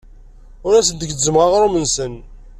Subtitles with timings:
[0.65, 2.13] Ur asen-gezzmeɣ aɣrum-nsen.